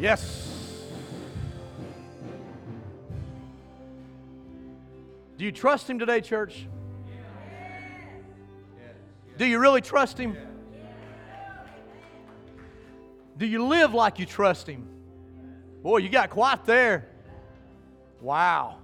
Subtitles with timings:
[0.00, 0.48] Yes.
[5.36, 6.66] Do you trust Him today, church?
[9.36, 10.38] Do you really trust Him?
[13.36, 14.88] Do you live like you trust Him?
[15.82, 17.06] Boy, you got quiet there.
[18.22, 18.78] Wow.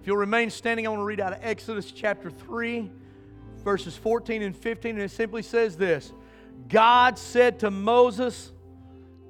[0.00, 2.88] If you'll remain standing, I want to read out of Exodus chapter 3,
[3.64, 6.12] verses 14 and 15, and it simply says this
[6.68, 8.52] God said to Moses,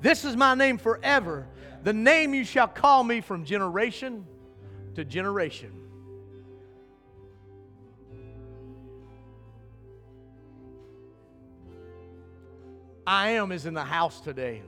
[0.00, 1.46] This is my name forever.
[1.82, 4.26] The name you shall call me from generation
[4.94, 5.72] to generation.
[13.06, 14.62] I am is in the house today.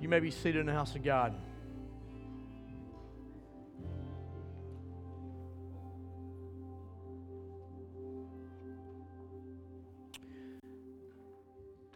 [0.00, 1.34] You may be seated in the house of God.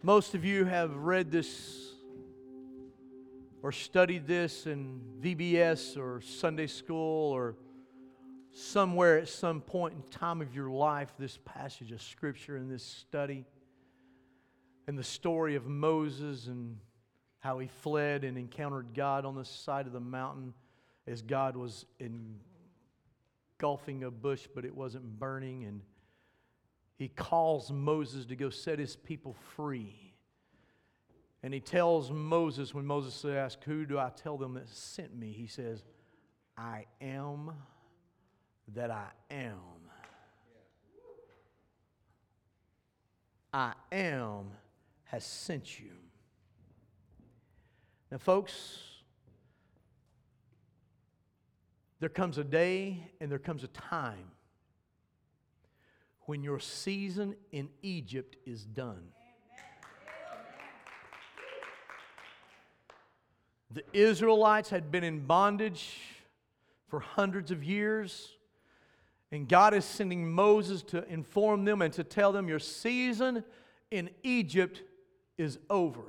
[0.05, 1.95] Most of you have read this
[3.63, 7.55] or studied this in VBS or Sunday school or
[8.51, 12.83] somewhere at some point in time of your life, this passage of Scripture and this
[12.83, 13.45] study
[14.85, 16.77] and the story of Moses and
[17.39, 20.53] how he fled and encountered God on the side of the mountain
[21.07, 21.83] as God was
[23.57, 25.63] engulfing a bush, but it wasn't burning.
[25.63, 25.81] And
[26.97, 30.13] he calls Moses to go set his people free.
[31.43, 35.31] And he tells Moses, when Moses asks, Who do I tell them that sent me?
[35.31, 35.83] He says,
[36.57, 37.51] I am
[38.73, 39.59] that I am.
[43.53, 44.51] I am
[45.05, 45.91] has sent you.
[48.11, 48.79] Now, folks,
[51.99, 54.31] there comes a day and there comes a time
[56.25, 59.09] when your season in Egypt is done.
[63.71, 65.97] The Israelites had been in bondage
[66.87, 68.31] for hundreds of years.
[69.31, 73.43] And God is sending Moses to inform them and to tell them your season
[73.91, 74.81] in Egypt
[75.37, 76.03] is over.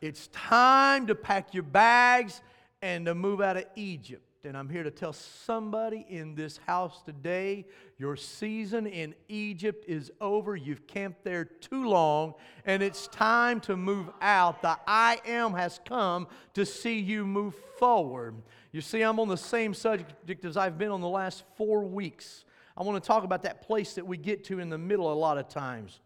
[0.00, 2.40] It's time to pack your bags
[2.82, 4.22] and to move out of Egypt.
[4.44, 7.64] And I'm here to tell somebody in this house today
[7.96, 10.56] your season in Egypt is over.
[10.56, 14.60] You've camped there too long, and it's time to move out.
[14.60, 18.34] The I am has come to see you move forward.
[18.72, 22.44] You see, I'm on the same subject as I've been on the last four weeks.
[22.76, 25.14] I want to talk about that place that we get to in the middle a
[25.14, 26.00] lot of times.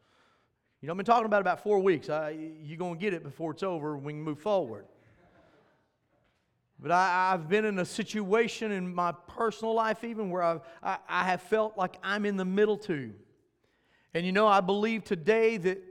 [0.83, 2.09] You know, I've been talking about about four weeks.
[2.09, 3.97] you're going to get it before it's over.
[3.97, 4.85] We can move forward.
[6.79, 10.99] But I, have been in a situation in my personal life, even where I've, I,
[11.09, 13.15] I have felt like I'm in the middle too.
[14.13, 15.83] And you know, I believe today that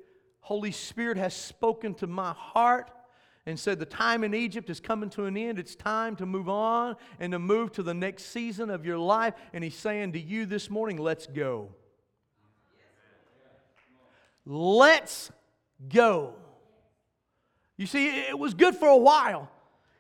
[0.42, 2.92] Holy Spirit has spoken to my heart
[3.48, 5.58] and said, The time in Egypt is coming to an end.
[5.58, 9.34] It's time to move on and to move to the next season of your life.
[9.54, 11.70] And He's saying to you this morning, Let's go.
[14.46, 15.32] Let's
[15.90, 16.36] go.
[17.78, 19.50] You see, it was good for a while.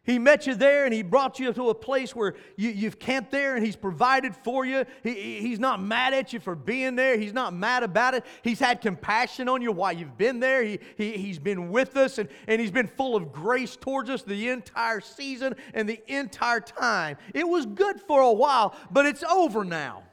[0.06, 3.32] He met you there and he brought you to a place where you, have camped
[3.32, 4.86] there and he's provided for you.
[5.02, 7.18] He, he's not mad at you for being there.
[7.18, 8.24] He's not mad about it.
[8.44, 10.64] He's had compassion on you while you've been there.
[10.64, 14.22] He, he, he's been with us and, and he's been full of grace towards us
[14.22, 17.18] the entire season and the entire time.
[17.34, 20.04] It was good for a while, but it's over now.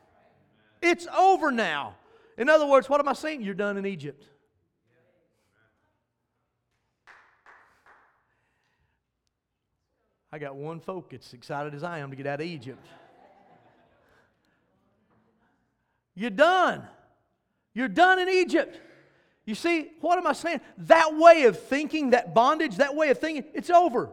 [0.81, 1.97] It's over now.
[2.39, 3.43] In other words, what am I saying?
[3.43, 4.25] You're done in Egypt.
[10.33, 12.87] I got one folk as excited as I am to get out of Egypt.
[16.15, 16.83] You're done.
[17.75, 18.81] You're done in Egypt.
[19.45, 20.61] You see, what am I saying?
[20.79, 24.11] That way of thinking, that bondage, that way of thinking, it's over.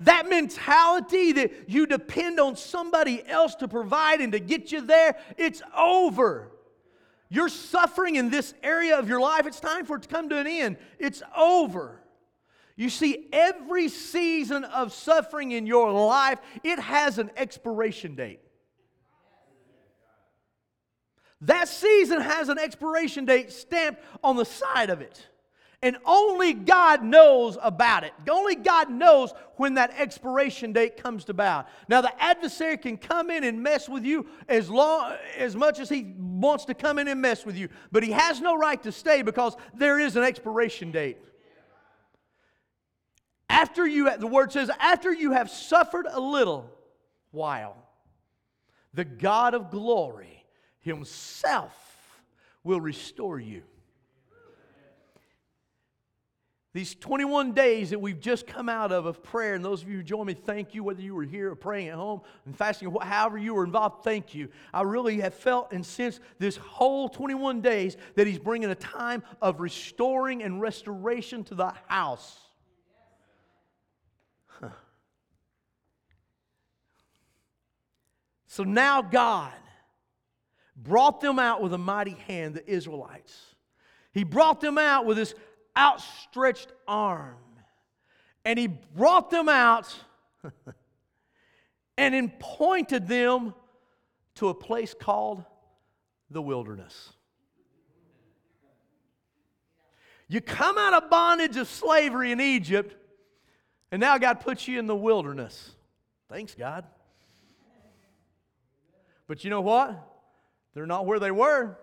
[0.00, 5.16] That mentality that you depend on somebody else to provide and to get you there,
[5.36, 6.50] it's over.
[7.28, 10.38] You're suffering in this area of your life, it's time for it to come to
[10.38, 10.76] an end.
[10.98, 12.00] It's over.
[12.76, 18.40] You see, every season of suffering in your life, it has an expiration date.
[21.42, 25.28] That season has an expiration date stamped on the side of it.
[25.82, 28.14] And only God knows about it.
[28.28, 31.68] Only God knows when that expiration date comes to about.
[31.88, 35.90] Now, the adversary can come in and mess with you as long as much as
[35.90, 38.90] he wants to come in and mess with you, but he has no right to
[38.90, 41.18] stay because there is an expiration date.
[43.64, 46.70] After you, the word says, after you have suffered a little
[47.30, 47.78] while,
[48.92, 50.44] the God of glory
[50.80, 51.74] himself
[52.62, 53.62] will restore you.
[56.74, 59.96] These 21 days that we've just come out of of prayer, and those of you
[59.96, 60.84] who joined me, thank you.
[60.84, 64.34] Whether you were here or praying at home and fasting, however you were involved, thank
[64.34, 64.50] you.
[64.74, 69.22] I really have felt and sensed this whole 21 days that He's bringing a time
[69.40, 72.44] of restoring and restoration to the house.
[74.60, 74.68] Huh.
[78.54, 79.50] So now God
[80.76, 83.36] brought them out with a mighty hand, the Israelites.
[84.12, 85.34] He brought them out with his
[85.76, 87.34] outstretched arm.
[88.44, 89.92] And he brought them out
[91.98, 93.54] and pointed them
[94.36, 95.44] to a place called
[96.30, 97.12] the wilderness.
[100.28, 102.94] You come out of bondage of slavery in Egypt,
[103.90, 105.72] and now God puts you in the wilderness.
[106.28, 106.84] Thanks, God.
[109.34, 110.00] But you know what?
[110.74, 111.76] They're not where they were.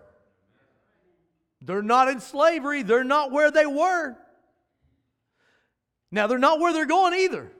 [1.60, 2.82] They're not in slavery.
[2.82, 4.16] They're not where they were.
[6.10, 7.52] Now, they're not where they're going either,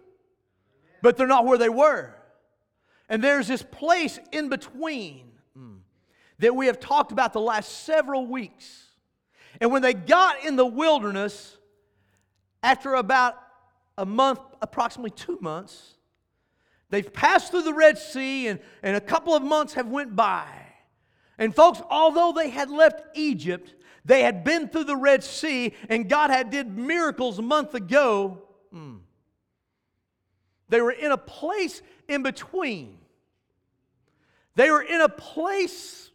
[1.02, 2.14] but they're not where they were.
[3.10, 5.74] And there's this place in between hmm,
[6.38, 8.86] that we have talked about the last several weeks.
[9.60, 11.58] And when they got in the wilderness,
[12.62, 13.34] after about
[13.98, 15.96] a month, approximately two months,
[16.92, 20.46] they've passed through the Red Sea and, and a couple of months have went by.
[21.38, 23.74] And folks, although they had left Egypt,
[24.04, 28.42] they had been through the Red Sea and God had did miracles a month ago.
[28.72, 29.00] Mm.
[30.68, 32.98] They were in a place in between.
[34.54, 36.10] They were in a place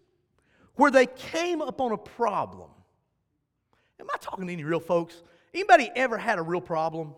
[0.76, 2.70] where they came upon a problem.
[4.00, 5.24] Am I talking to any real folks?
[5.54, 7.16] Anybody ever had a real problem?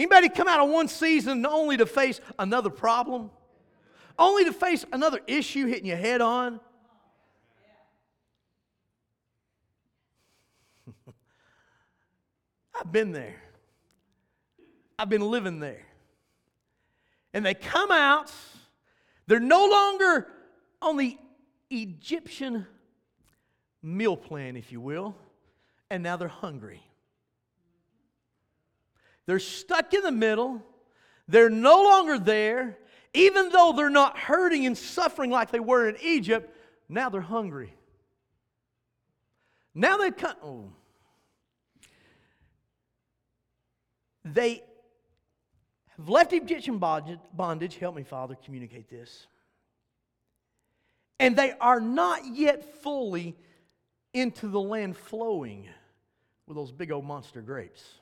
[0.00, 3.30] Anybody come out of one season only to face another problem?
[4.18, 6.58] Only to face another issue hitting your head on?
[12.80, 13.42] I've been there.
[14.98, 15.84] I've been living there.
[17.34, 18.32] And they come out,
[19.26, 20.28] they're no longer
[20.80, 21.18] on the
[21.68, 22.66] Egyptian
[23.82, 25.14] meal plan, if you will,
[25.90, 26.89] and now they're hungry.
[29.30, 30.60] They're stuck in the middle.
[31.28, 32.76] They're no longer there.
[33.14, 36.52] Even though they're not hurting and suffering like they were in Egypt,
[36.88, 37.72] now they're hungry.
[39.72, 40.34] Now they come.
[40.42, 40.72] Oh,
[44.24, 44.64] They
[45.96, 47.76] have left Egyptian bondage.
[47.76, 49.28] Help me, Father, communicate this.
[51.20, 53.36] And they are not yet fully
[54.12, 55.68] into the land flowing
[56.48, 57.99] with those big old monster grapes.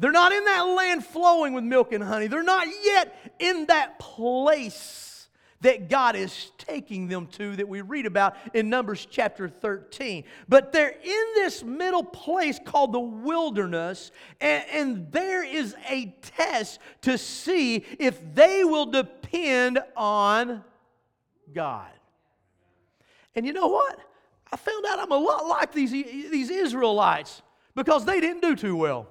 [0.00, 2.26] They're not in that land flowing with milk and honey.
[2.26, 5.28] They're not yet in that place
[5.60, 10.24] that God is taking them to that we read about in Numbers chapter 13.
[10.48, 16.78] But they're in this middle place called the wilderness, and, and there is a test
[17.02, 20.64] to see if they will depend on
[21.52, 21.90] God.
[23.34, 23.98] And you know what?
[24.50, 27.42] I found out I'm a lot like these, these Israelites
[27.74, 29.06] because they didn't do too well.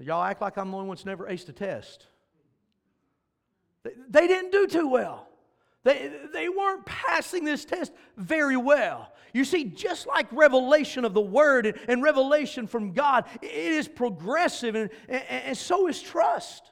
[0.00, 2.06] Y'all act like I'm the only one that's never aced a test.
[4.08, 5.28] They didn't do too well.
[5.84, 9.12] They, they weren't passing this test very well.
[9.34, 14.74] You see, just like revelation of the Word and, revelation from God, it is progressive,
[14.74, 16.70] and, and so is trust.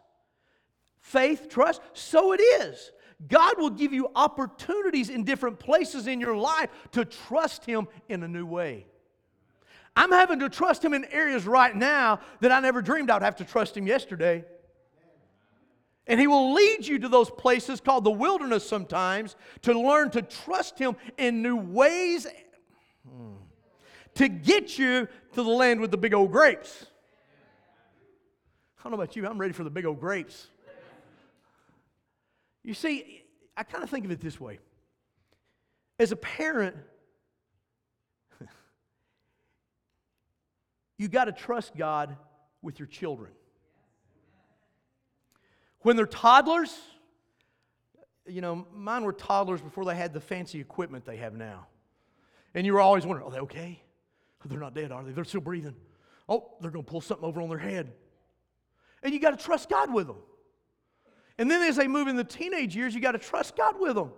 [1.01, 2.93] Faith, trust, so it is.
[3.29, 8.23] God will give you opportunities in different places in your life to trust Him in
[8.23, 8.87] a new way.
[9.95, 13.37] I'm having to trust Him in areas right now that I never dreamed I'd have
[13.37, 14.45] to trust Him yesterday.
[16.07, 20.23] And He will lead you to those places called the wilderness sometimes to learn to
[20.23, 22.27] trust Him in new ways
[24.15, 26.87] to get you to the land with the big old grapes.
[28.79, 30.49] I don't know about you, I'm ready for the big old grapes.
[32.65, 33.23] You see,
[33.57, 34.59] I kind of think of it this way.
[35.99, 36.77] As a parent,
[41.03, 42.17] you got to trust God
[42.63, 43.33] with your children.
[45.81, 46.79] When they're toddlers,
[48.25, 51.67] you know, mine were toddlers before they had the fancy equipment they have now.
[52.55, 53.83] And you were always wondering, are they okay?
[54.45, 55.11] They're not dead, are they?
[55.11, 55.75] They're still breathing.
[56.29, 57.93] Oh, they're going to pull something over on their head.
[59.03, 60.19] And you got to trust God with them.
[61.37, 63.97] And then as they move in the teenage years, you got to trust God with
[63.97, 64.13] them.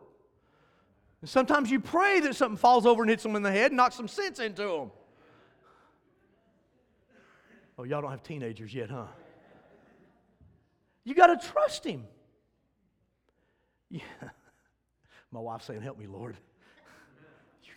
[1.23, 3.79] And sometimes you pray that something falls over and hits them in the head and
[3.79, 4.91] knocks some sense into them.
[7.77, 9.07] Oh, y'all don't have teenagers yet, huh?
[11.05, 12.05] You got to trust Him.
[13.91, 14.01] Yeah.
[15.31, 16.37] My wife's saying, Help me, Lord.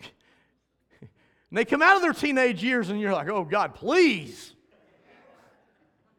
[1.00, 1.10] and
[1.52, 4.54] they come out of their teenage years, and you're like, Oh, God, please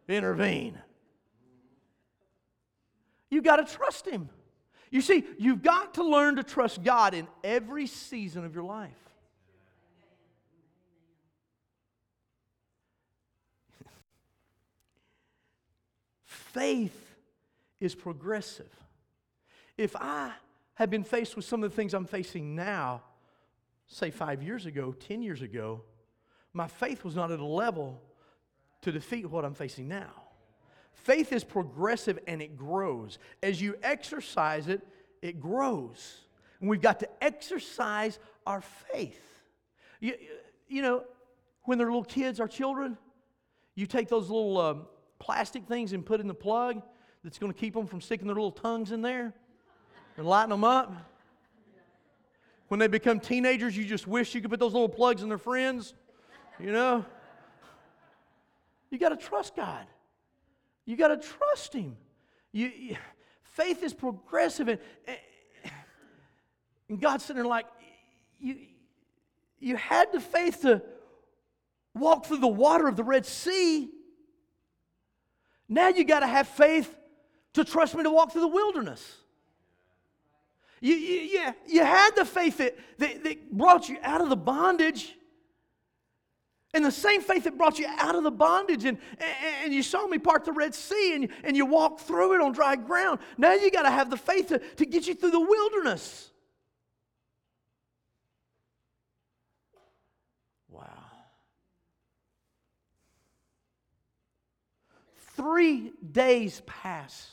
[0.07, 0.77] intervene.
[3.29, 4.29] You got to trust Him.
[4.91, 9.08] You see, you've got to learn to trust God in every season of your life.
[16.53, 17.15] Faith
[17.79, 18.71] is progressive.
[19.77, 20.31] If I
[20.75, 23.01] had been faced with some of the things I'm facing now,
[23.87, 25.81] say five years ago, 10 years ago,
[26.53, 28.01] my faith was not at a level
[28.81, 30.11] to defeat what I'm facing now.
[30.93, 33.19] Faith is progressive and it grows.
[33.43, 34.85] As you exercise it,
[35.21, 36.21] it grows.
[36.59, 39.21] And we've got to exercise our faith.
[39.99, 40.15] You,
[40.67, 41.03] you know,
[41.63, 42.97] when they're little kids, our children,
[43.75, 44.85] you take those little um,
[45.19, 46.81] plastic things and put in the plug
[47.23, 49.33] that's going to keep them from sticking their little tongues in there
[50.17, 50.91] and lighten them up.
[52.69, 55.37] When they become teenagers, you just wish you could put those little plugs in their
[55.37, 55.93] friends,
[56.59, 57.03] you know?
[58.89, 59.85] You got to trust God.
[60.85, 61.97] You got to trust Him.
[62.51, 62.97] You, you,
[63.43, 64.79] faith is progressive, and,
[66.89, 67.65] and God's sitting there like,
[68.39, 68.55] you,
[69.59, 70.81] you had the faith to
[71.93, 73.89] walk through the water of the Red Sea.
[75.69, 76.93] Now you got to have faith
[77.53, 79.17] to trust me to walk through the wilderness.
[80.81, 84.35] You, you, you, you had the faith that, that, that brought you out of the
[84.35, 85.15] bondage.
[86.73, 88.99] And the same faith that brought you out of the bondage, and,
[89.63, 92.51] and you saw me part the Red Sea, and, and you walked through it on
[92.51, 93.19] dry ground.
[93.37, 96.29] Now you got to have the faith to, to get you through the wilderness.
[105.39, 107.29] Three days pass,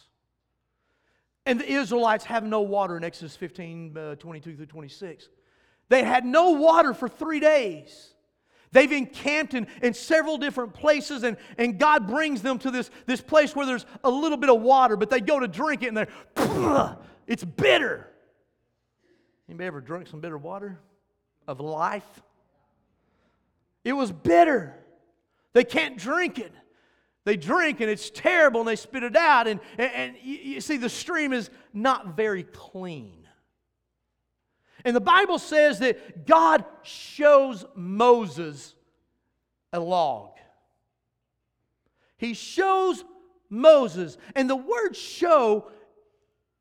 [1.44, 5.28] and the Israelites have no water in Exodus 15 uh, 22 through 26.
[5.88, 8.14] They had no water for three days.
[8.70, 13.20] They've encamped in, in several different places, and, and God brings them to this, this
[13.20, 15.96] place where there's a little bit of water, but they go to drink it and
[15.96, 16.96] they're,
[17.26, 18.08] it's bitter.
[19.48, 20.78] Anybody ever drunk some bitter water
[21.48, 22.22] of life?
[23.82, 24.76] It was bitter.
[25.54, 26.52] They can't drink it.
[27.26, 29.48] They drink and it's terrible and they spit it out.
[29.48, 33.26] And, and, and you, you see, the stream is not very clean.
[34.84, 38.76] And the Bible says that God shows Moses
[39.72, 40.36] a log.
[42.16, 43.04] He shows
[43.50, 44.18] Moses.
[44.36, 45.66] And the word show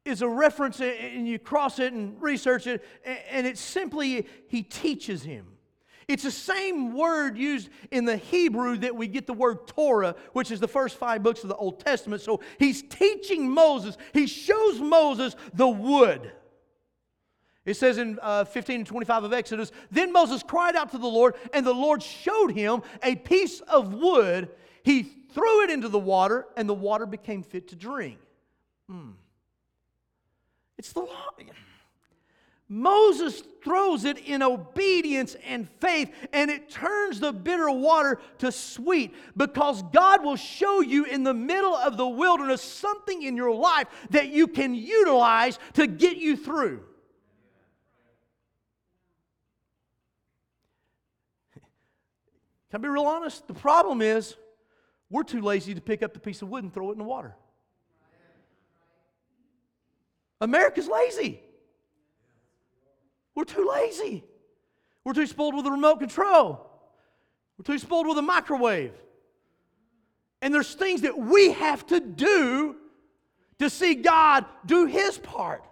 [0.04, 2.84] is a reference, and you cross it and research it,
[3.30, 5.46] and it's simply, he teaches him.
[6.08, 10.52] It's the same word used in the Hebrew that we get the word Torah, which
[10.52, 12.22] is the first five books of the Old Testament.
[12.22, 16.32] So he's teaching Moses, he shows Moses the wood.
[17.66, 21.08] It says in uh, 15 and 25 of Exodus, then Moses cried out to the
[21.08, 24.50] Lord, and the Lord showed him a piece of wood.
[24.84, 25.02] He
[25.34, 28.20] threw it into the water, and the water became fit to drink.
[28.88, 29.12] Hmm.
[30.78, 31.32] It's the law.
[32.68, 39.14] Moses throws it in obedience and faith, and it turns the bitter water to sweet
[39.38, 43.88] because God will show you in the middle of the wilderness something in your life
[44.10, 46.84] that you can utilize to get you through.
[52.72, 53.48] Can I be real honest?
[53.48, 54.36] The problem is
[55.12, 57.04] we're too lazy to pick up the piece of wood and throw it in the
[57.04, 57.36] water.
[60.42, 61.42] America's lazy.
[63.36, 64.24] We're too lazy.
[65.04, 66.66] We're too spoiled with a remote control.
[67.58, 68.94] We're too spoiled with a microwave.
[70.42, 72.76] And there's things that we have to do
[73.60, 75.64] to see God do His part.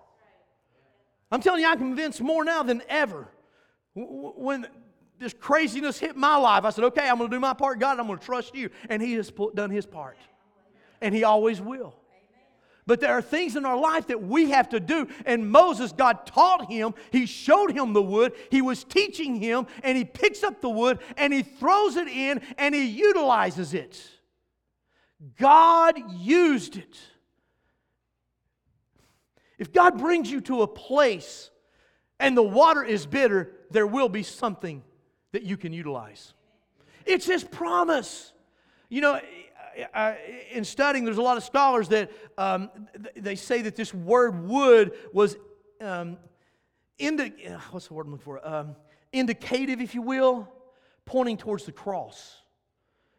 [1.31, 3.27] I'm telling you, I'm convinced more now than ever.
[3.95, 4.67] When
[5.19, 7.99] this craziness hit my life, I said, okay, I'm going to do my part, God,
[7.99, 8.69] I'm going to trust you.
[8.89, 10.17] And He has done His part.
[11.01, 11.95] And He always will.
[12.85, 15.07] But there are things in our life that we have to do.
[15.25, 19.97] And Moses, God taught him, He showed him the wood, He was teaching him, and
[19.97, 24.01] He picks up the wood and He throws it in and He utilizes it.
[25.37, 26.97] God used it.
[29.57, 31.49] If God brings you to a place
[32.19, 34.83] and the water is bitter, there will be something
[35.31, 36.33] that you can utilize.
[37.05, 38.33] It's His promise.
[38.89, 39.21] You know,
[40.51, 42.69] in studying, there's a lot of scholars that um,
[43.15, 45.37] they say that this word wood was
[45.81, 46.17] um,
[46.97, 47.33] indi-
[47.71, 48.47] what's the word I'm looking for?
[48.47, 48.75] Um,
[49.11, 50.47] indicative, if you will,
[51.05, 52.37] pointing towards the cross.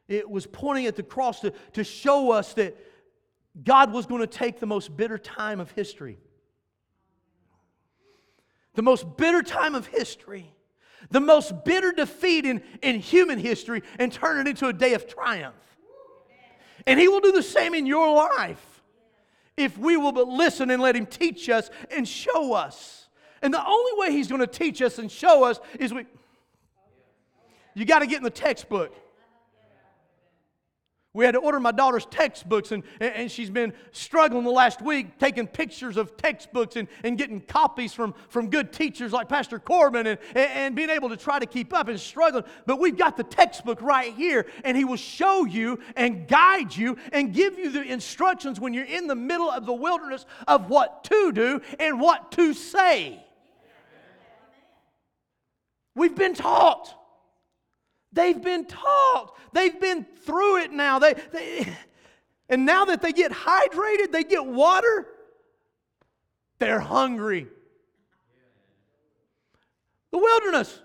[0.09, 2.77] It was pointing at the cross to, to show us that
[3.63, 6.19] God was going to take the most bitter time of history.
[8.75, 10.53] The most bitter time of history,
[11.11, 15.07] the most bitter defeat in, in human history, and turn it into a day of
[15.07, 15.55] triumph.
[16.87, 18.83] And He will do the same in your life
[19.57, 23.09] if we will but listen and let Him teach us and show us.
[23.43, 26.07] And the only way He's going to teach us and show us is we.
[27.75, 28.95] You got to get in the textbook.
[31.15, 35.17] We had to order my daughter's textbooks, and, and she's been struggling the last week
[35.21, 40.09] taking pictures of textbooks and, and getting copies from, from good teachers like Pastor Corbin
[40.09, 42.43] and, and being able to try to keep up and struggling.
[42.67, 46.97] But we've got the textbook right here, and He will show you and guide you
[47.13, 51.05] and give you the instructions when you're in the middle of the wilderness of what
[51.05, 53.25] to do and what to say.
[55.95, 56.93] We've been taught.
[58.15, 59.35] They've been taught.
[59.53, 60.99] They've been through it now.
[60.99, 61.69] They, they,
[62.49, 65.07] and now that they get hydrated, they get water,
[66.59, 67.49] they're hungry.
[70.13, 70.81] The wilderness.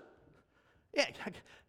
[0.92, 1.06] Yeah,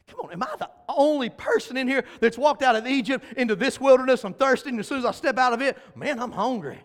[0.08, 3.56] come on, am I the only person in here that's walked out of Egypt into
[3.56, 4.26] this wilderness?
[4.26, 6.80] I'm thirsty, and as soon as I step out of it, man, I'm hungry.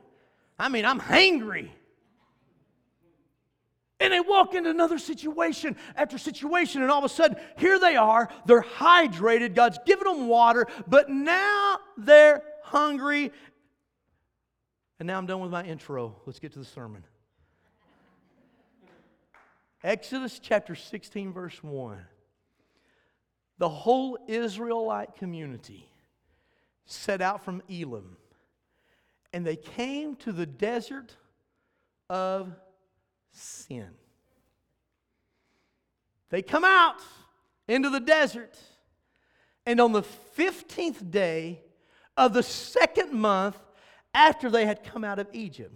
[0.58, 1.70] I mean, I'm hangry.
[3.98, 7.96] And they walk into another situation after situation, and all of a sudden, here they
[7.96, 8.28] are.
[8.44, 9.54] They're hydrated.
[9.54, 13.32] God's given them water, but now they're hungry.
[14.98, 16.16] And now I'm done with my intro.
[16.26, 17.04] Let's get to the sermon.
[19.82, 21.98] Exodus chapter 16, verse 1.
[23.58, 25.88] The whole Israelite community
[26.84, 28.18] set out from Elim,
[29.32, 31.16] and they came to the desert
[32.10, 32.52] of
[33.36, 33.90] sin.
[36.30, 36.96] They come out
[37.68, 38.58] into the desert,
[39.64, 41.62] and on the 15th day
[42.16, 43.56] of the second month
[44.14, 45.74] after they had come out of Egypt,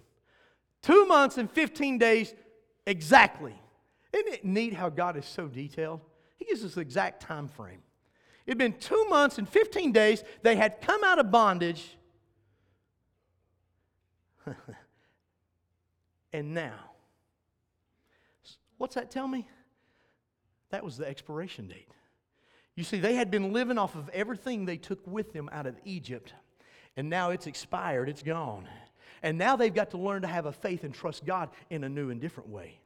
[0.83, 2.35] two months and 15 days
[2.87, 3.55] exactly.
[4.13, 6.01] Isn't it neat how God is so detailed?
[6.37, 7.83] He gives us the exact time frame.
[8.47, 10.25] It had been two months and 15 days.
[10.43, 11.97] They had come out of bondage.
[16.33, 16.90] and now,
[18.81, 19.47] What's that tell me?
[20.71, 21.91] That was the expiration date.
[22.77, 25.79] You see, they had been living off of everything they took with them out of
[25.85, 26.33] Egypt,
[26.97, 28.67] and now it's expired, it's gone.
[29.23, 31.91] And now they've got to learn to have a faith and trust God in a
[31.91, 32.81] new and different way.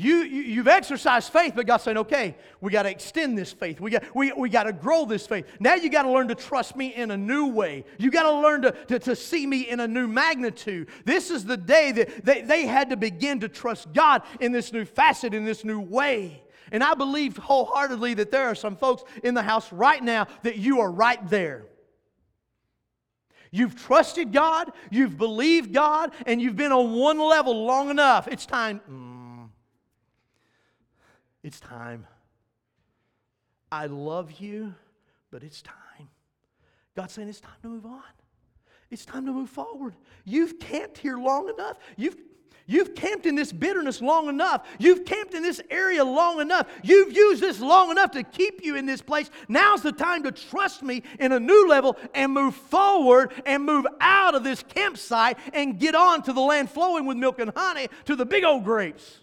[0.00, 3.80] You, you, have exercised faith, but God's saying, okay, we got to extend this faith.
[3.80, 5.44] We got, we, we got to grow this faith.
[5.60, 7.84] Now you got to learn to trust me in a new way.
[7.98, 10.88] You got to learn to, to, see me in a new magnitude.
[11.04, 14.72] This is the day that they, they had to begin to trust God in this
[14.72, 16.44] new facet, in this new way.
[16.72, 20.56] And I believe wholeheartedly that there are some folks in the house right now that
[20.56, 21.66] you are right there.
[23.50, 28.28] You've trusted God, you've believed God, and you've been on one level long enough.
[28.28, 28.80] It's time.
[28.90, 29.09] Mm,
[31.42, 32.06] It's time.
[33.72, 34.74] I love you,
[35.30, 36.08] but it's time.
[36.96, 38.02] God's saying it's time to move on.
[38.90, 39.94] It's time to move forward.
[40.24, 41.78] You've camped here long enough.
[41.96, 42.16] You've
[42.66, 44.64] You've camped in this bitterness long enough.
[44.78, 46.68] You've camped in this area long enough.
[46.84, 49.28] You've used this long enough to keep you in this place.
[49.48, 53.86] Now's the time to trust me in a new level and move forward and move
[54.00, 57.88] out of this campsite and get on to the land flowing with milk and honey
[58.04, 59.19] to the big old grapes.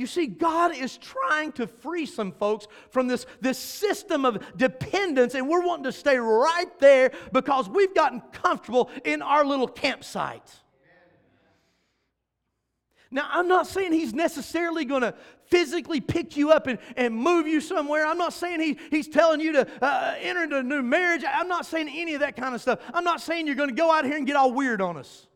[0.00, 5.34] You see, God is trying to free some folks from this, this system of dependence,
[5.34, 10.50] and we're wanting to stay right there because we've gotten comfortable in our little campsite.
[13.10, 15.14] Now, I'm not saying he's necessarily going to
[15.48, 18.06] physically pick you up and, and move you somewhere.
[18.06, 21.24] I'm not saying he, he's telling you to uh, enter into a new marriage.
[21.30, 22.78] I'm not saying any of that kind of stuff.
[22.94, 25.26] I'm not saying you're going to go out here and get all weird on us.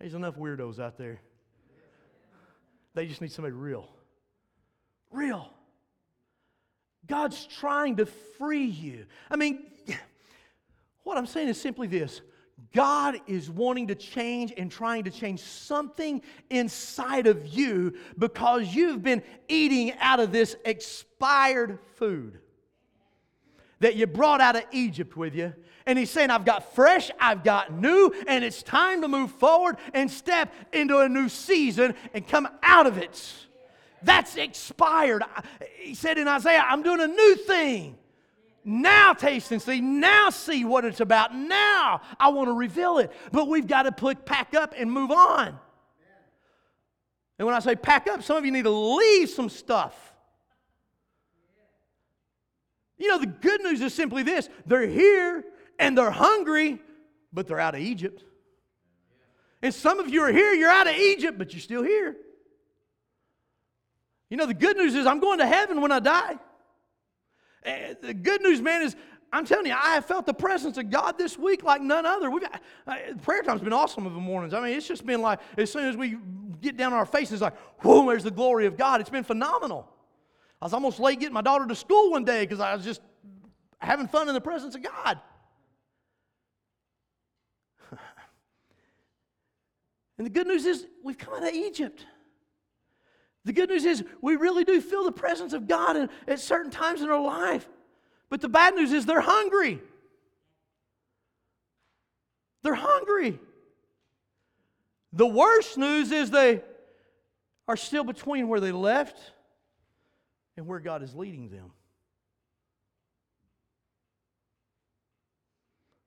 [0.00, 1.20] There's enough weirdos out there.
[2.94, 3.88] They just need somebody real.
[5.10, 5.52] Real.
[7.06, 9.06] God's trying to free you.
[9.30, 9.64] I mean,
[11.04, 12.22] what I'm saying is simply this
[12.72, 19.02] God is wanting to change and trying to change something inside of you because you've
[19.02, 22.38] been eating out of this expired food.
[23.80, 25.52] That you brought out of Egypt with you.
[25.86, 29.76] And he's saying, I've got fresh, I've got new, and it's time to move forward
[29.92, 33.34] and step into a new season and come out of it.
[34.02, 35.22] That's expired.
[35.78, 37.96] He said in Isaiah, I'm doing a new thing.
[38.64, 39.80] Now taste and see.
[39.80, 41.34] Now see what it's about.
[41.34, 43.10] Now I want to reveal it.
[43.32, 45.58] But we've got to put, pack up and move on.
[47.38, 50.09] And when I say pack up, some of you need to leave some stuff.
[53.00, 55.42] You know, the good news is simply this they're here
[55.78, 56.78] and they're hungry,
[57.32, 58.22] but they're out of Egypt.
[59.62, 62.14] And some of you are here, you're out of Egypt, but you're still here.
[64.28, 66.38] You know, the good news is I'm going to heaven when I die.
[67.62, 68.94] And the good news, man, is
[69.32, 72.30] I'm telling you, I have felt the presence of God this week like none other.
[72.30, 72.42] We've,
[72.86, 74.52] uh, prayer time's been awesome of the mornings.
[74.52, 76.18] I mean, it's just been like, as soon as we
[76.60, 79.00] get down on our faces, like, whoa, there's the glory of God.
[79.00, 79.88] It's been phenomenal.
[80.60, 83.00] I was almost late getting my daughter to school one day because I was just
[83.78, 85.18] having fun in the presence of God.
[90.18, 92.04] and the good news is, we've come out of Egypt.
[93.46, 97.00] The good news is we really do feel the presence of God at certain times
[97.00, 97.66] in our life.
[98.28, 99.80] But the bad news is they're hungry.
[102.62, 103.40] They're hungry.
[105.14, 106.62] The worst news is they
[107.66, 109.18] are still between where they left
[110.60, 111.70] and where God is leading them.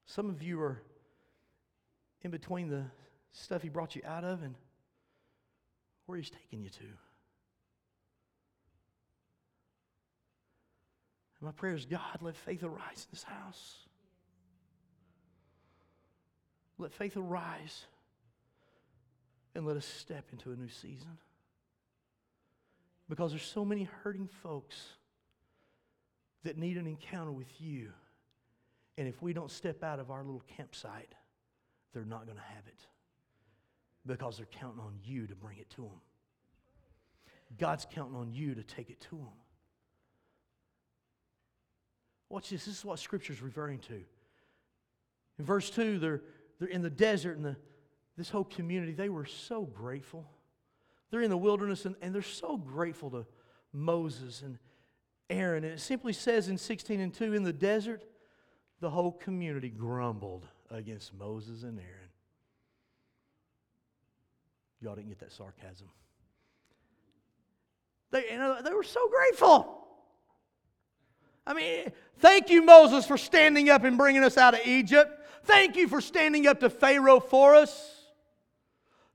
[0.06, 0.80] Some of you are
[2.22, 2.84] in between the
[3.32, 4.54] stuff He brought you out of and
[6.06, 6.86] where He's taking you to.
[11.42, 13.78] My prayer is God, let faith arise in this house.
[16.78, 17.86] Let faith arise
[19.56, 21.18] and let us step into a new season.
[23.10, 24.78] Because there's so many hurting folks
[26.44, 27.90] that need an encounter with you.
[28.98, 31.14] And if we don't step out of our little campsite,
[31.94, 32.80] they're not going to have it.
[34.06, 36.02] Because they're counting on you to bring it to them.
[37.58, 39.28] God's counting on you to take it to them.
[42.30, 42.66] Watch this.
[42.66, 44.02] This is what Scripture is referring to.
[45.40, 46.22] In verse 2, they're,
[46.60, 47.56] they're in the desert, and the,
[48.18, 50.26] this whole community, they were so grateful.
[51.14, 53.24] They're in the wilderness, and, and they're so grateful to
[53.72, 54.58] Moses and
[55.30, 55.64] Aaron.
[55.64, 58.04] And it simply says in 16 and 2 in the desert,
[58.80, 62.10] the whole community grumbled against Moses and Aaron.
[64.82, 65.88] Y'all didn't get that sarcasm.
[68.10, 68.24] They,
[68.66, 69.86] they were so grateful.
[71.46, 75.12] I mean, thank you, Moses, for standing up and bringing us out of Egypt.
[75.44, 78.00] Thank you for standing up to Pharaoh for us.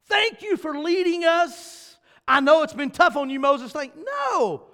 [0.04, 1.88] Thank you for leading us.
[2.29, 3.73] I know it's been tough on you, Moses.
[3.73, 4.64] Think, no.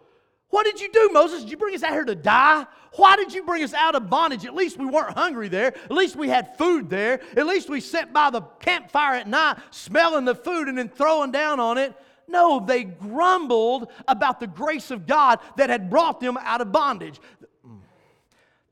[0.50, 1.42] What did you do, Moses?
[1.42, 2.66] Did you bring us out here to die?
[2.96, 4.44] Why did you bring us out of bondage?
[4.44, 5.68] At least we weren't hungry there.
[5.68, 7.20] At least we had food there.
[7.36, 11.32] At least we sat by the campfire at night, smelling the food and then throwing
[11.32, 11.94] down on it.
[12.28, 17.20] No, they grumbled about the grace of God that had brought them out of bondage.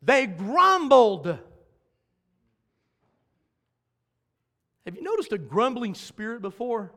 [0.02, 1.26] They grumbled.
[4.84, 6.92] Have you noticed a grumbling spirit before?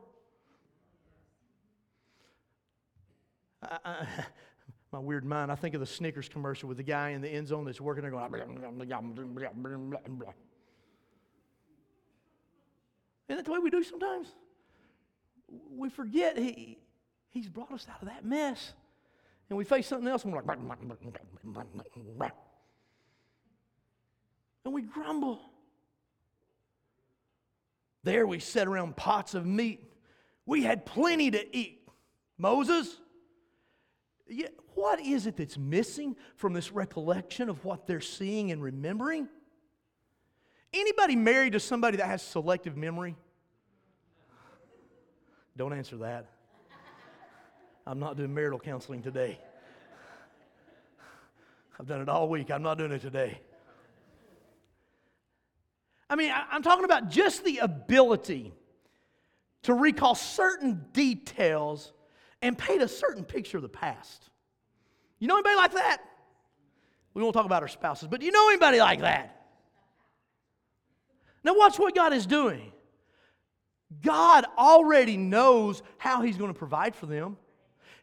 [3.84, 4.06] I,
[4.92, 7.48] my weird mind, I think of the Snickers commercial with the guy in the end
[7.48, 8.24] zone that's working there going,
[13.28, 14.28] isn't that the way we do sometimes?
[15.76, 16.78] We forget he,
[17.30, 18.72] he's brought us out of that mess.
[19.48, 20.58] And we face something else and we're like,
[24.64, 25.40] and we grumble.
[28.02, 29.82] There we sat around pots of meat.
[30.44, 31.88] We had plenty to eat.
[32.38, 32.96] Moses,
[34.74, 39.28] what is it that's missing from this recollection of what they're seeing and remembering?
[40.72, 43.16] Anybody married to somebody that has selective memory?
[45.56, 46.26] Don't answer that.
[47.86, 49.38] I'm not doing marital counseling today.
[51.78, 52.50] I've done it all week.
[52.50, 53.40] I'm not doing it today.
[56.08, 58.52] I mean, I'm talking about just the ability
[59.62, 61.92] to recall certain details
[62.42, 64.30] and paint a certain picture of the past.
[65.18, 66.02] You know anybody like that?
[67.14, 69.46] We won't talk about our spouses, but do you know anybody like that?
[71.42, 72.72] Now, watch what God is doing.
[74.02, 77.36] God already knows how He's going to provide for them.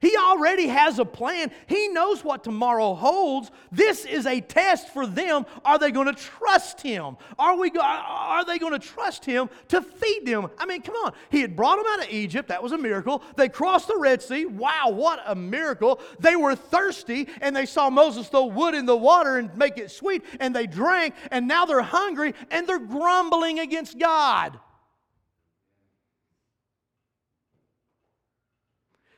[0.04, 1.50] He already has a plan.
[1.66, 3.52] He knows what tomorrow holds.
[3.72, 5.46] This is a test for them.
[5.64, 7.16] Are they going to trust him?
[7.40, 10.50] Are, we, are they going to trust him to feed them?
[10.58, 11.14] I mean, come on.
[11.30, 12.50] He had brought them out of Egypt.
[12.50, 13.24] That was a miracle.
[13.38, 14.46] They crossed the Red Sea.
[14.46, 16.02] Wow, what a miracle.
[16.20, 19.90] They were thirsty and they saw Moses throw wood in the water and make it
[19.90, 24.60] sweet and they drank and now they're hungry and they're grumbling against God.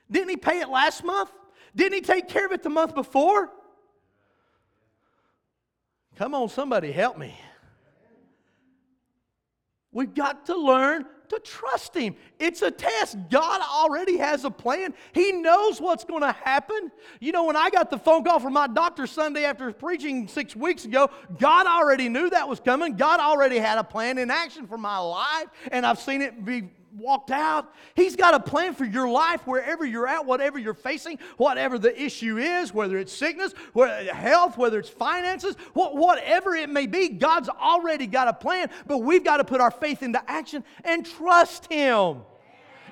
[0.09, 1.31] Didn't he pay it last month?
[1.75, 3.49] Didn't he take care of it the month before?
[6.17, 7.37] Come on, somebody help me.
[9.91, 12.15] We've got to learn to trust Him.
[12.39, 13.17] It's a test.
[13.29, 16.91] God already has a plan, He knows what's going to happen.
[17.19, 20.55] You know, when I got the phone call from my doctor Sunday after preaching six
[20.55, 22.95] weeks ago, God already knew that was coming.
[22.95, 26.69] God already had a plan in action for my life, and I've seen it be
[26.97, 27.73] walked out.
[27.95, 32.01] He's got a plan for your life wherever you're at, whatever you're facing, whatever the
[32.01, 37.09] issue is, whether it's sickness, whether health, whether it's finances, whatever it may be.
[37.09, 41.05] God's already got a plan, but we've got to put our faith into action and
[41.05, 42.21] trust Him.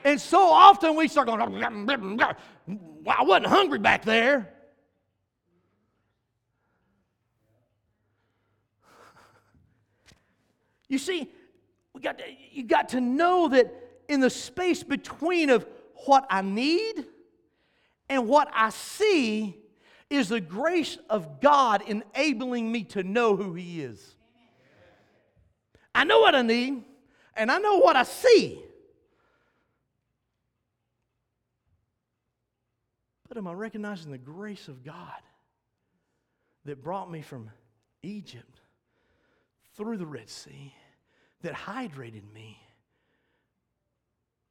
[0.03, 4.49] And so often we start going, I wasn't hungry back there.
[10.89, 11.27] You see,
[11.93, 15.65] we got to, you got to know that in the space between of
[16.05, 17.05] what I need
[18.09, 19.57] and what I see
[20.09, 24.15] is the grace of God enabling me to know who He is.
[25.95, 26.83] I know what I need,
[27.35, 28.59] and I know what I see.
[33.27, 35.21] But am I recognizing the grace of God
[36.65, 37.49] that brought me from
[38.03, 38.59] Egypt
[39.75, 40.73] through the Red Sea,
[41.41, 42.59] that hydrated me,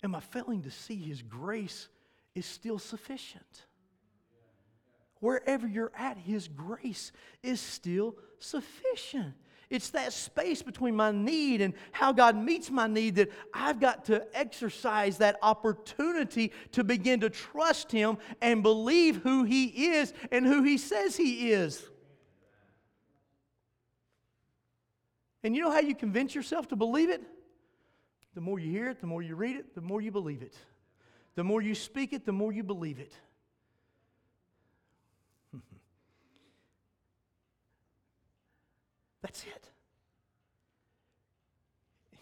[0.03, 1.89] Am I failing to see His grace
[2.35, 3.67] is still sufficient?
[5.21, 7.13] Wherever you're at, His grace
[7.43, 9.35] is still sufficient.
[9.71, 14.05] It's that space between my need and how God meets my need that I've got
[14.07, 20.45] to exercise that opportunity to begin to trust Him and believe who He is and
[20.45, 21.83] who He says He is.
[25.45, 27.23] And you know how you convince yourself to believe it?
[28.35, 30.55] The more you hear it, the more you read it, the more you believe it.
[31.35, 33.13] The more you speak it, the more you believe it.
[39.23, 39.71] That's it.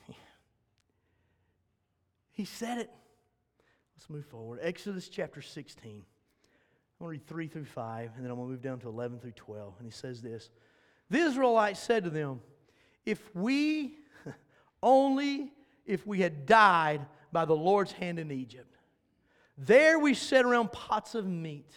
[2.32, 2.90] he said it.
[3.96, 4.60] Let's move forward.
[4.62, 5.92] Exodus chapter 16.
[5.92, 8.88] I'm going to read 3 through 5, and then I'm going to move down to
[8.88, 9.74] 11 through 12.
[9.78, 10.50] And he says this
[11.08, 12.40] The Israelites said to them,
[13.06, 13.96] If we
[14.82, 15.52] only
[15.86, 18.76] if we had died by the Lord's hand in Egypt.
[19.56, 21.70] There we sat around pots of meat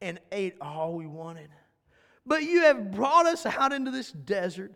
[0.00, 1.50] and ate all we wanted.
[2.24, 4.72] But you have brought us out into this desert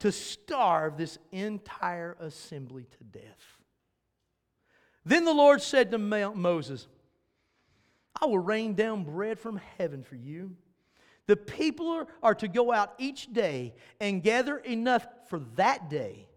[0.00, 3.58] to starve this entire assembly to death.
[5.04, 6.86] Then the Lord said to Moses,
[8.20, 10.56] I will rain down bread from heaven for you.
[11.26, 16.29] The people are to go out each day and gather enough for that day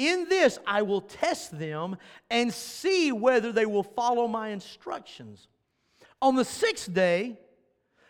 [0.00, 1.96] in this I will test them
[2.30, 5.46] and see whether they will follow my instructions.
[6.22, 7.38] On the sixth day,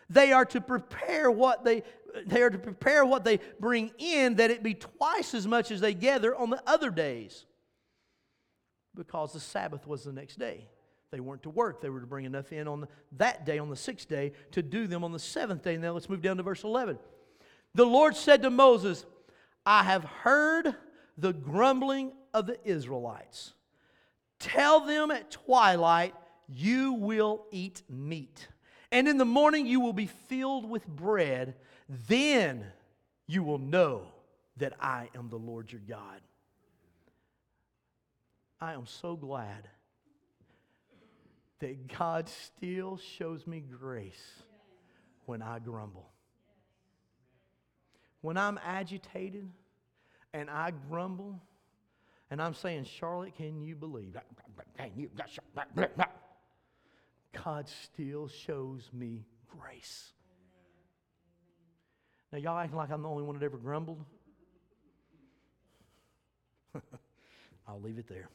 [0.09, 1.83] they are to prepare what they
[2.25, 5.79] they are to prepare what they bring in that it be twice as much as
[5.79, 7.45] they gather on the other days.
[8.95, 10.67] Because the Sabbath was the next day.
[11.11, 11.81] They weren't to work.
[11.81, 14.61] They were to bring enough in on the, that day, on the sixth day, to
[14.61, 15.77] do them on the seventh day.
[15.77, 16.99] Now let's move down to verse 11.
[17.75, 19.05] The Lord said to Moses,
[19.65, 20.75] I have heard
[21.17, 23.53] the grumbling of the Israelites.
[24.39, 26.15] Tell them at twilight,
[26.47, 28.47] you will eat meat.
[28.91, 31.55] And in the morning, you will be filled with bread.
[32.07, 32.65] Then
[33.27, 34.07] you will know
[34.57, 36.21] that I am the Lord your God.
[38.59, 39.67] I am so glad
[41.59, 44.43] that God still shows me grace
[45.25, 46.09] when I grumble.
[48.21, 49.49] When I'm agitated,
[50.33, 51.39] and I grumble,
[52.29, 54.15] and I'm saying, Charlotte, can you believe?
[57.43, 60.11] God still shows me grace.
[62.31, 64.03] Now, y'all acting like I'm the only one that ever grumbled?
[67.67, 68.29] I'll leave it there.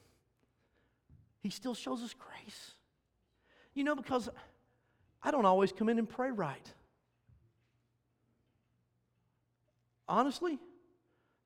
[1.40, 2.72] He still shows us grace.
[3.74, 4.28] You know, because
[5.22, 6.72] I don't always come in and pray right.
[10.09, 10.59] Honestly,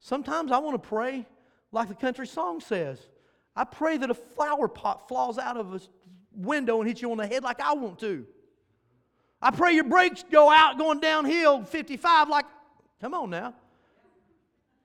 [0.00, 1.26] Sometimes I want to pray
[1.72, 2.98] like the country song says.
[3.54, 5.80] I pray that a flower pot falls out of a
[6.34, 8.26] window and hits you on the head like I want to.
[9.42, 12.46] I pray your brakes go out going downhill 55 like,
[13.00, 13.54] come on now.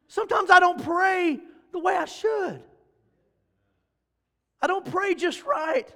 [0.08, 1.40] Sometimes I don't pray
[1.72, 2.62] the way I should.
[4.62, 5.88] I don't pray just right.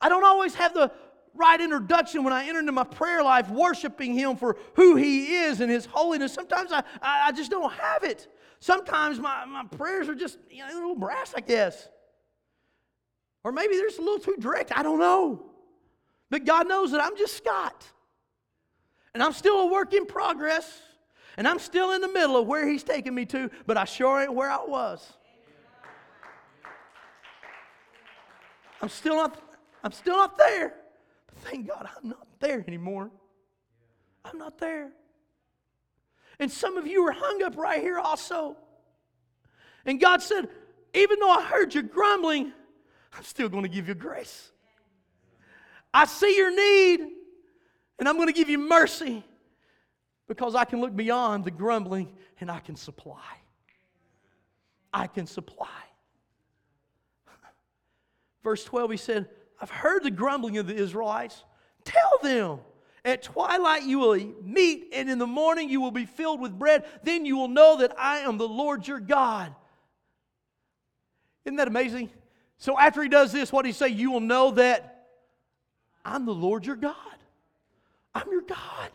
[0.00, 0.90] I don't always have the
[1.34, 5.60] right introduction when I enter into my prayer life, worshiping Him for who He is
[5.60, 6.32] and His holiness.
[6.32, 8.26] Sometimes I, I just don't have it.
[8.60, 11.88] Sometimes my, my prayers are just you know, a little brass, I guess.
[13.44, 14.76] Or maybe they're just a little too direct.
[14.76, 15.46] I don't know.
[16.30, 17.84] But God knows that I'm just Scott.
[19.14, 20.82] And I'm still a work in progress.
[21.36, 24.22] And I'm still in the middle of where He's taking me to, but I sure
[24.22, 25.12] ain't where I was.
[28.80, 29.40] I'm still not,
[29.84, 30.74] I'm still not there.
[31.26, 33.10] But thank God I'm not there anymore.
[34.24, 34.92] I'm not there.
[36.38, 38.56] And some of you are hung up right here also.
[39.84, 40.48] And God said,
[40.94, 42.52] even though I heard you grumbling,
[43.16, 44.50] I'm still going to give you grace.
[45.94, 47.08] I see your need,
[47.98, 49.24] and I'm going to give you mercy
[50.28, 53.22] because I can look beyond the grumbling and I can supply.
[54.92, 55.68] I can supply.
[58.42, 59.28] Verse 12, he said,
[59.60, 61.42] I've heard the grumbling of the Israelites.
[61.84, 62.60] Tell them,
[63.06, 66.58] at twilight you will eat meat, and in the morning you will be filled with
[66.58, 66.84] bread.
[67.04, 69.54] Then you will know that I am the Lord your God.
[71.44, 72.10] Isn't that amazing?
[72.58, 73.88] So after he does this, what did he say?
[73.88, 75.06] You will know that
[76.04, 76.94] I'm the Lord your God.
[78.14, 78.90] I'm your God.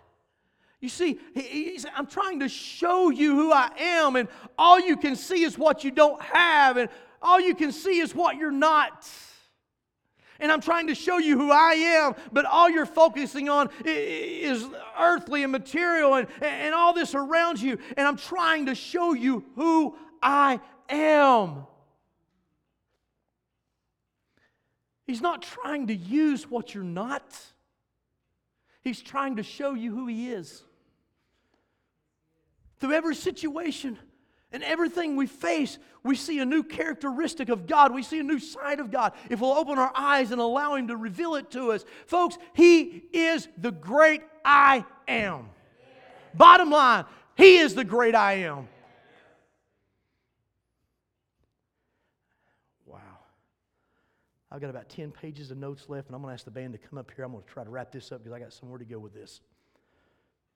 [0.81, 4.97] You see, he, said, I'm trying to show you who I am, and all you
[4.97, 6.89] can see is what you don't have, and
[7.21, 9.07] all you can see is what you're not.
[10.41, 14.65] And I'm trying to show you who I am, but all you're focusing on is
[14.99, 17.77] earthly and material and, and all this around you.
[17.95, 21.67] And I'm trying to show you who I am.
[25.05, 27.23] He's not trying to use what you're not,
[28.83, 30.63] He's trying to show you who He is.
[32.79, 33.99] Through every situation
[34.51, 37.93] and everything we face, we see a new characteristic of God.
[37.93, 39.13] We see a new side of God.
[39.29, 41.85] If we'll open our eyes and allow Him to reveal it to us.
[42.07, 45.49] Folks, He is the great I am.
[46.33, 48.67] Bottom line, He is the great I am.
[52.85, 52.99] Wow.
[54.51, 56.73] I've got about 10 pages of notes left, and I'm going to ask the band
[56.73, 57.23] to come up here.
[57.23, 59.13] I'm going to try to wrap this up because I got somewhere to go with
[59.13, 59.39] this.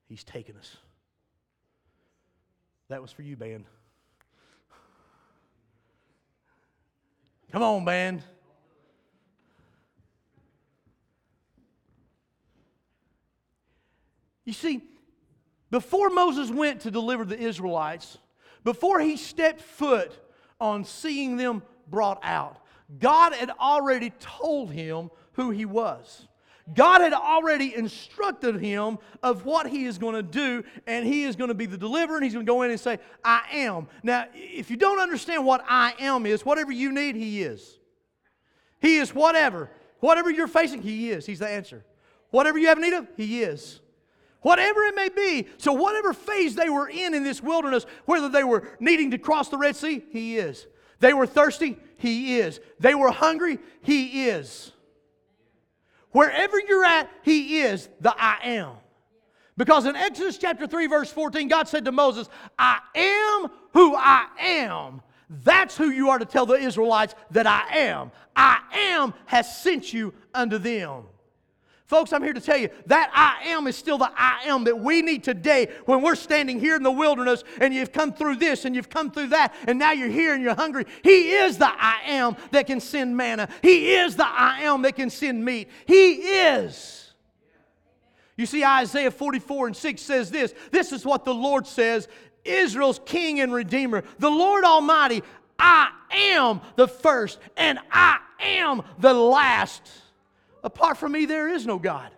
[0.10, 0.76] He's taken us.
[2.90, 3.66] That was for you, band.
[7.56, 8.22] Come on, band.
[14.44, 14.84] You see,
[15.72, 18.18] before Moses went to deliver the Israelites,
[18.66, 20.12] before he stepped foot
[20.60, 22.58] on seeing them brought out,
[23.00, 26.28] God had already told him who he was.
[26.74, 31.36] God had already instructed him of what he is going to do, and he is
[31.36, 33.88] going to be the deliverer, and he's going to go in and say, I am.
[34.02, 37.78] Now, if you don't understand what I am is, whatever you need, he is.
[38.82, 39.70] He is whatever.
[40.00, 41.26] Whatever you're facing, he is.
[41.26, 41.86] He's the answer.
[42.32, 43.80] Whatever you have need of, he is.
[44.42, 45.48] Whatever it may be.
[45.58, 49.50] So, whatever phase they were in in this wilderness, whether they were needing to cross
[49.50, 50.68] the Red Sea, he is.
[51.00, 52.60] They were thirsty, he is.
[52.80, 54.72] They were hungry, he is.
[56.16, 58.72] Wherever you're at, He is the I am.
[59.58, 64.28] Because in Exodus chapter 3, verse 14, God said to Moses, I am who I
[64.40, 65.02] am.
[65.30, 68.12] That's who you are to tell the Israelites that I am.
[68.34, 71.04] I am has sent you unto them.
[71.88, 74.80] Folks, I'm here to tell you that I am is still the I am that
[74.80, 78.66] we need today when we're standing here in the wilderness and you've come through this
[78.66, 80.86] and you've come through that and now you're here and you're hungry.
[81.04, 83.50] He is the I am that can send manna.
[83.62, 85.70] He is the I am that can send meat.
[85.86, 87.14] He is.
[88.36, 92.08] You see, Isaiah 44 and 6 says this this is what the Lord says
[92.44, 95.22] Israel's King and Redeemer, the Lord Almighty,
[95.60, 99.84] I am the first and I am the last.
[100.66, 102.10] Apart from me, there is no God.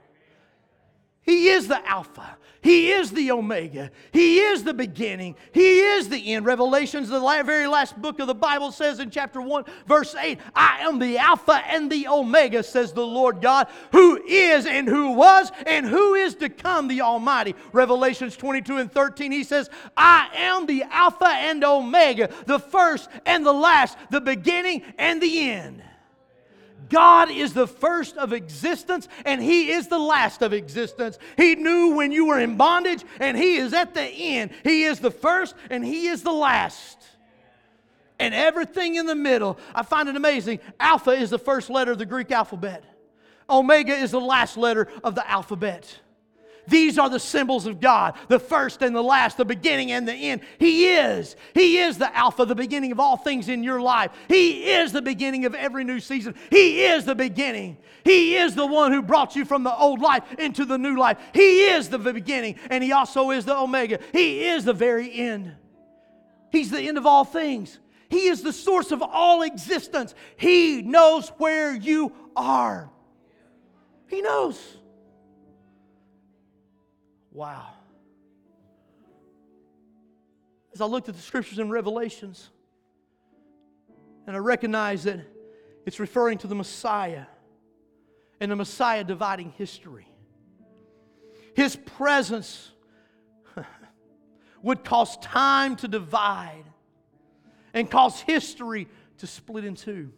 [1.21, 2.37] He is the Alpha.
[2.61, 3.91] He is the Omega.
[4.13, 5.35] He is the beginning.
[5.51, 6.45] He is the end.
[6.45, 10.79] Revelations, the very last book of the Bible, says in chapter 1, verse 8, I
[10.83, 15.51] am the Alpha and the Omega, says the Lord God, who is and who was
[15.65, 17.53] and who is to come, the Almighty.
[17.73, 23.45] Revelations 22 and 13, he says, I am the Alpha and Omega, the first and
[23.45, 25.83] the last, the beginning and the end.
[26.89, 31.17] God is the first of existence and He is the last of existence.
[31.35, 34.51] He knew when you were in bondage and He is at the end.
[34.63, 36.97] He is the first and He is the last.
[38.19, 40.59] And everything in the middle, I find it amazing.
[40.79, 42.83] Alpha is the first letter of the Greek alphabet,
[43.49, 45.99] Omega is the last letter of the alphabet.
[46.67, 50.13] These are the symbols of God the first and the last, the beginning and the
[50.13, 50.41] end.
[50.59, 51.35] He is.
[51.53, 54.11] He is the Alpha, the beginning of all things in your life.
[54.27, 56.35] He is the beginning of every new season.
[56.49, 57.77] He is the beginning.
[58.03, 61.17] He is the one who brought you from the old life into the new life.
[61.33, 63.99] He is the beginning, and He also is the Omega.
[64.11, 65.55] He is the very end.
[66.51, 67.79] He's the end of all things.
[68.09, 70.15] He is the source of all existence.
[70.37, 72.89] He knows where you are.
[74.07, 74.77] He knows.
[77.37, 77.67] Wow.
[80.73, 82.49] As I looked at the scriptures in Revelations,
[84.25, 85.19] and I recognized that
[85.85, 87.25] it's referring to the Messiah
[88.39, 90.07] and the Messiah dividing history.
[91.53, 92.71] His presence
[94.63, 96.65] would cause time to divide
[97.71, 98.87] and cause history
[99.19, 100.11] to split in two.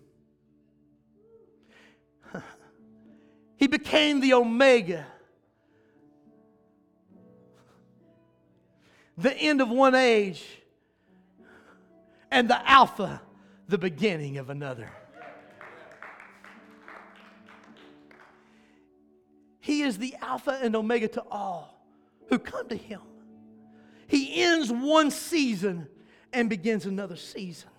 [3.58, 5.06] he became the Omega,
[9.22, 10.44] the end of one age,
[12.32, 13.22] and the Alpha,
[13.68, 14.90] the beginning of another.
[19.60, 21.84] He is the Alpha and Omega to all
[22.30, 23.02] who come to Him.
[24.08, 25.88] He ends one season
[26.32, 27.70] and begins another season.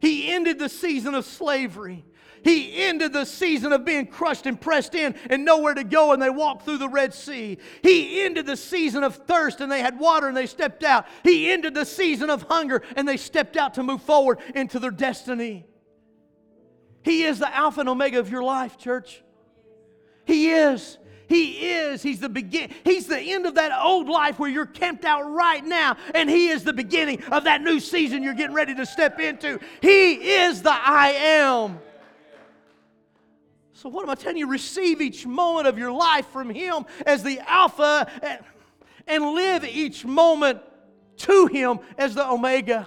[0.00, 2.04] He ended the season of slavery.
[2.44, 6.20] He ended the season of being crushed and pressed in and nowhere to go, and
[6.20, 7.58] they walked through the Red Sea.
[7.82, 11.06] He ended the season of thirst, and they had water and they stepped out.
[11.22, 14.90] He ended the season of hunger, and they stepped out to move forward into their
[14.90, 15.66] destiny.
[17.02, 19.22] He is the Alpha and Omega of your life, church.
[20.24, 20.98] He is.
[21.28, 22.02] He is.
[22.02, 22.70] He's the begin.
[22.84, 26.48] He's the end of that old life where you're camped out right now, and He
[26.48, 29.58] is the beginning of that new season you're getting ready to step into.
[29.80, 31.80] He is the I am.
[33.82, 34.46] So, what am I telling you?
[34.46, 38.38] Receive each moment of your life from Him as the Alpha and,
[39.08, 40.60] and live each moment
[41.16, 42.86] to Him as the Omega.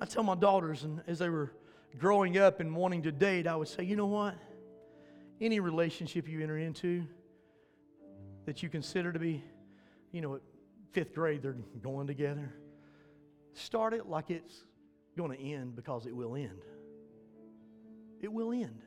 [0.00, 1.52] I tell my daughters, and as they were
[1.98, 4.36] growing up and wanting to date, I would say, you know what?
[5.40, 7.04] Any relationship you enter into
[8.46, 9.42] that you consider to be,
[10.12, 10.38] you know,
[10.92, 12.54] fifth grade, they're going together,
[13.54, 14.64] start it like it's
[15.16, 16.62] going to end because it will end.
[18.20, 18.82] It will end.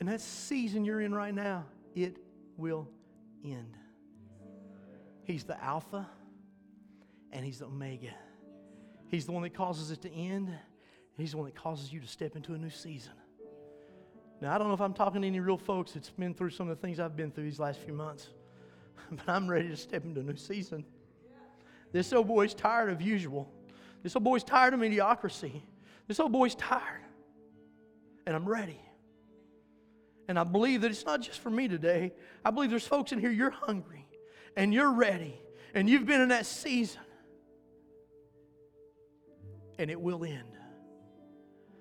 [0.00, 2.16] And that season you're in right now, it
[2.56, 2.88] will
[3.44, 3.76] end.
[5.24, 6.08] He's the Alpha
[7.32, 8.14] and He's the Omega.
[9.08, 10.50] He's the one that causes it to end.
[11.16, 13.12] He's the one that causes you to step into a new season.
[14.40, 16.68] Now, I don't know if I'm talking to any real folks that's been through some
[16.68, 18.28] of the things I've been through these last few months,
[19.10, 20.84] but I'm ready to step into a new season.
[21.92, 23.50] This old boy's tired of usual.
[24.02, 25.64] This old boy's tired of mediocrity.
[26.06, 27.02] This old boy's tired.
[28.26, 28.80] And I'm ready.
[30.28, 32.12] And I believe that it's not just for me today.
[32.44, 34.06] I believe there's folks in here, you're hungry
[34.56, 35.40] and you're ready
[35.74, 37.00] and you've been in that season.
[39.78, 40.56] And it will end.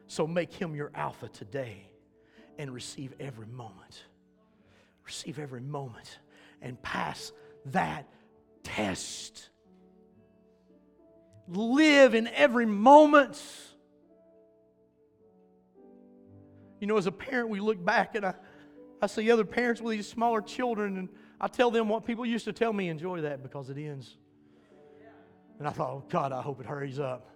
[0.08, 1.86] So make him your Alpha today
[2.58, 4.04] and receive every moment.
[5.06, 6.20] Receive every moment
[6.62, 7.32] and pass
[7.68, 8.08] that
[8.64, 9.50] test.
[11.50, 13.42] Live in every moment.
[16.80, 18.34] You know, as a parent, we look back and I,
[19.02, 22.46] I see other parents with these smaller children, and I tell them what people used
[22.46, 24.18] to tell me enjoy that because it ends.
[25.58, 27.30] And I thought, oh, God, I hope it hurries up.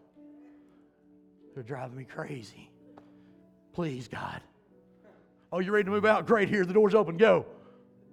[1.54, 2.70] They're driving me crazy.
[3.74, 4.42] Please, God.
[5.52, 6.26] Oh, you ready to move out?
[6.26, 7.46] Great, here, the door's open, go.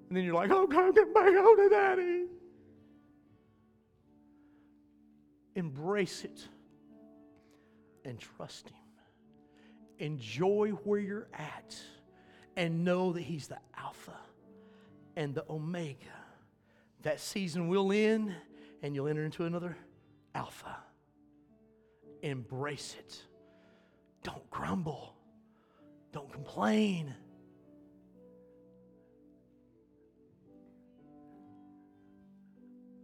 [0.09, 2.25] And then you're like, oh, God, get back home to daddy.
[5.61, 6.49] Embrace it
[8.07, 8.79] and trust Him.
[9.99, 11.79] Enjoy where you're at
[12.57, 14.17] and know that He's the Alpha
[15.17, 15.99] and the Omega.
[17.03, 18.35] That season will end
[18.83, 19.77] and you'll enter into another
[20.35, 20.79] Alpha.
[22.23, 23.21] Embrace it.
[24.23, 25.15] Don't grumble.
[26.11, 27.15] Don't complain.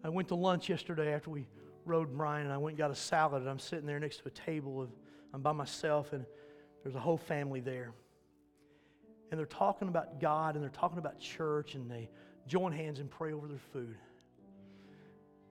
[0.03, 1.47] I went to lunch yesterday after we
[1.87, 4.29] rode Brian, and I went and got a salad, and I'm sitting there next to
[4.29, 4.83] a table.
[4.83, 4.91] Of,
[5.33, 6.25] I'm by myself, and
[6.83, 7.93] there's a whole family there.
[9.31, 12.09] And they're talking about God, and they're talking about church, and they
[12.47, 13.97] join hands and pray over their food.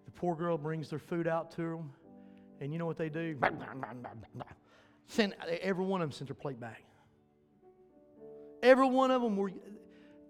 [0.06, 1.92] The poor girl brings their food out to them,
[2.62, 3.38] and you know what they do?
[5.08, 6.84] Send, every one of them sent their plate back.
[8.64, 9.52] Every one of them were,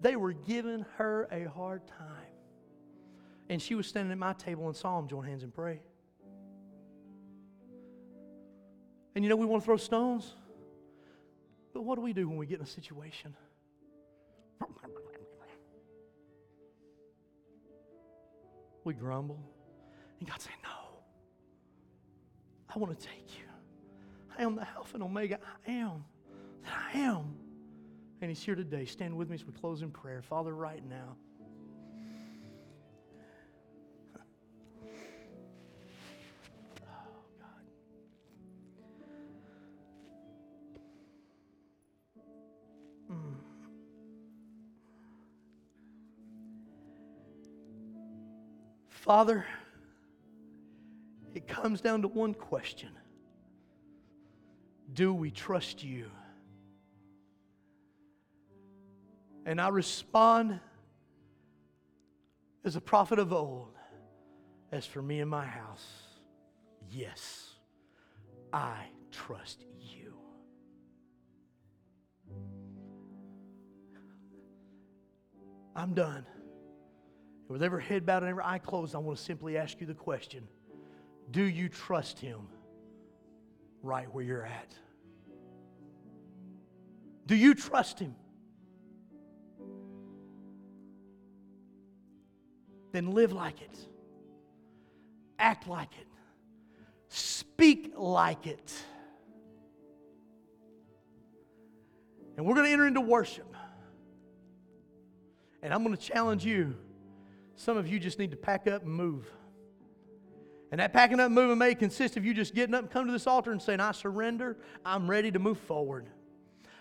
[0.02, 2.28] they were giving her a hard time.
[3.48, 5.80] And she was standing at my table and saw them join hands and pray.
[9.16, 10.34] And you know, we want to throw stones.
[11.74, 13.34] But what do we do when we get in a situation?
[18.84, 19.40] We grumble.
[20.20, 20.70] And God saying, No.
[22.74, 23.46] I want to take you.
[24.38, 25.40] I am the Alpha and Omega.
[25.68, 26.06] I am
[26.64, 27.36] that I am.
[28.22, 28.86] And He's here today.
[28.86, 30.22] Stand with me as we close in prayer.
[30.22, 31.16] Father, right now.
[49.06, 49.46] Father,
[51.36, 52.90] it comes down to one question
[54.92, 56.10] Do we trust you?
[59.46, 60.60] And I respond
[62.64, 63.76] as a prophet of old
[64.72, 65.86] as for me and my house,
[66.90, 67.52] yes,
[68.52, 70.16] I trust you.
[75.76, 76.26] I'm done.
[77.48, 79.94] With every head bowed and every eye closed, I want to simply ask you the
[79.94, 80.48] question
[81.32, 82.48] Do you trust Him
[83.82, 84.74] right where you're at?
[87.28, 88.16] Do you trust Him?
[92.92, 93.78] Then live like it,
[95.38, 96.08] act like it,
[97.10, 98.74] speak like it.
[102.38, 103.54] And we're going to enter into worship.
[105.62, 106.76] And I'm going to challenge you.
[107.56, 109.32] Some of you just need to pack up and move.
[110.72, 113.06] And that packing up and moving may consist of you just getting up and come
[113.06, 114.58] to this altar and saying, I surrender.
[114.86, 116.08] I'm ready to move forward.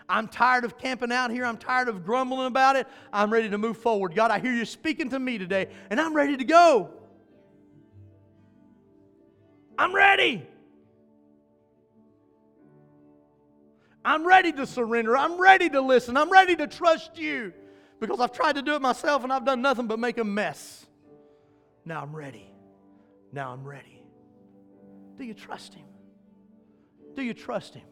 [0.09, 1.45] I'm tired of camping out here.
[1.45, 2.87] I'm tired of grumbling about it.
[3.13, 4.13] I'm ready to move forward.
[4.13, 6.89] God, I hear you speaking to me today, and I'm ready to go.
[9.77, 10.45] I'm ready.
[14.03, 15.17] I'm ready to surrender.
[15.17, 16.17] I'm ready to listen.
[16.17, 17.53] I'm ready to trust you
[17.99, 20.85] because I've tried to do it myself and I've done nothing but make a mess.
[21.85, 22.51] Now I'm ready.
[23.31, 24.03] Now I'm ready.
[25.17, 25.85] Do you trust Him?
[27.15, 27.87] Do you trust Him?